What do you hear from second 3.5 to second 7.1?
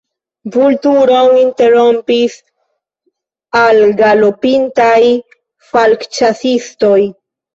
algalopintaj falkĉasistoj.